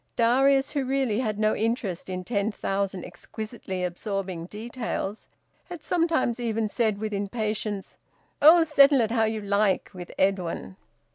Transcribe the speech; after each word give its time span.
Darius, 0.15 0.71
who 0.71 0.83
really 0.83 1.19
had 1.19 1.37
no 1.37 1.55
interest 1.55 2.09
in 2.09 2.23
ten 2.23 2.51
thousand 2.51 3.05
exquisitely 3.05 3.83
absorbing 3.83 4.47
details, 4.47 5.27
had 5.65 5.83
sometimes 5.83 6.39
even 6.39 6.67
said, 6.67 6.97
with 6.97 7.13
impatience, 7.13 7.97
"Oh! 8.41 8.63
Settle 8.63 9.01
it 9.01 9.11
how 9.11 9.25
you 9.25 9.41
like, 9.41 9.91
with 9.93 10.11
Edwin." 10.17 10.75